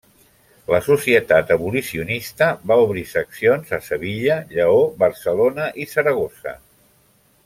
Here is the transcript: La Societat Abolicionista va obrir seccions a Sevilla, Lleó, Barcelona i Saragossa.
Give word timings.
La 0.75 0.77
Societat 0.85 1.51
Abolicionista 1.55 2.47
va 2.71 2.77
obrir 2.85 3.03
seccions 3.11 3.75
a 3.79 3.81
Sevilla, 3.89 4.39
Lleó, 4.55 4.79
Barcelona 5.05 5.69
i 5.85 5.91
Saragossa. 5.93 6.55